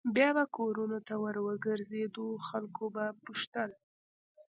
بیا 0.15 0.29
به 0.35 0.43
کورونو 0.57 0.97
ته 1.07 1.13
ور 1.23 1.35
وګرځېدو 1.45 2.27
خلکو 2.47 2.83
به 2.95 3.05
پوښتل. 3.23 3.69